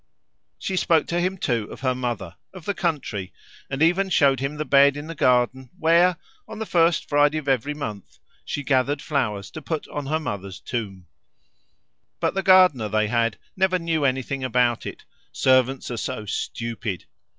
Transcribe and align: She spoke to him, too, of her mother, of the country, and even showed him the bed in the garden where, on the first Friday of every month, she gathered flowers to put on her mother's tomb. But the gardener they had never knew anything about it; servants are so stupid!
She 0.57 0.77
spoke 0.77 1.05
to 1.09 1.19
him, 1.21 1.37
too, 1.37 1.67
of 1.71 1.81
her 1.81 1.93
mother, 1.93 2.35
of 2.55 2.65
the 2.65 2.73
country, 2.73 3.31
and 3.69 3.83
even 3.83 4.09
showed 4.09 4.39
him 4.39 4.55
the 4.55 4.65
bed 4.65 4.97
in 4.97 5.05
the 5.05 5.13
garden 5.13 5.69
where, 5.77 6.17
on 6.47 6.57
the 6.57 6.65
first 6.65 7.07
Friday 7.07 7.37
of 7.37 7.47
every 7.47 7.75
month, 7.75 8.17
she 8.43 8.63
gathered 8.63 8.99
flowers 8.99 9.51
to 9.51 9.61
put 9.61 9.87
on 9.89 10.07
her 10.07 10.19
mother's 10.19 10.59
tomb. 10.59 11.05
But 12.19 12.33
the 12.33 12.41
gardener 12.41 12.89
they 12.89 13.09
had 13.09 13.37
never 13.55 13.77
knew 13.77 14.03
anything 14.03 14.43
about 14.43 14.87
it; 14.87 15.05
servants 15.31 15.91
are 15.91 15.97
so 15.97 16.25
stupid! 16.25 17.05